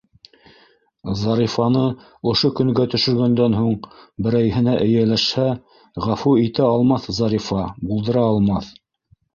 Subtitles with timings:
[1.23, 1.83] Зарифаны
[2.31, 3.77] ошо көнгә төшөргәндән һуң,
[4.29, 5.47] берәйһенә эйәләшһә,
[6.09, 8.77] ғәфү итә алмаҫ Зарифа, булдыра алмаҫ!